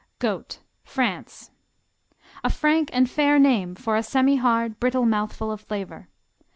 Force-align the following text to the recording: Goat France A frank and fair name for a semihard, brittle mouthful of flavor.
Goat 0.17 0.61
France 0.83 1.51
A 2.43 2.49
frank 2.49 2.89
and 2.91 3.07
fair 3.07 3.37
name 3.37 3.75
for 3.75 3.95
a 3.95 4.01
semihard, 4.01 4.79
brittle 4.79 5.05
mouthful 5.05 5.51
of 5.51 5.61
flavor. 5.61 6.07